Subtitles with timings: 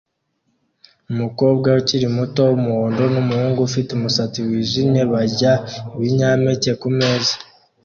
[1.11, 5.53] Umukobwa ukiri muto wumuhondo numuhungu ufite umusatsi wijimye barya
[5.95, 7.33] ibinyampeke kumeza